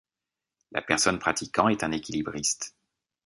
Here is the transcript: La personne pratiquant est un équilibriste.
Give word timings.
La 0.71 0.81
personne 0.81 1.19
pratiquant 1.19 1.67
est 1.69 1.83
un 1.83 1.91
équilibriste. 1.91 2.73